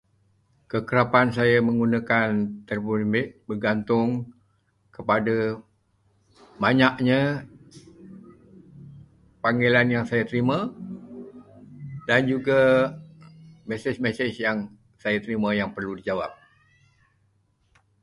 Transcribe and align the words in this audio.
Kekerapan 0.71 1.27
saya 1.37 1.57
menggunakan 1.67 2.29
telefon 2.67 2.99
bimbit 3.05 3.27
bergantung 3.49 4.09
kepada 4.95 5.35
banyaknya 6.63 7.21
panggilan 9.45 9.87
yang 9.95 10.01
saya 10.09 10.23
terima 10.29 10.57
dan 12.09 12.21
juga 12.31 12.59
mesej-mesej 13.69 14.31
yang 14.45 14.57
saya 15.01 15.17
terima 15.25 15.49
yang 15.59 15.69
perlu 15.75 15.91
dijawab. 15.99 16.31